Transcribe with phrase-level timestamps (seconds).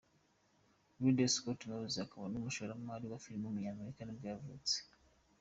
[1.01, 4.75] Ridley Scott, umuyobozi akaba n’umushoramari wa filime w’umunyamerika nibwo yavutse.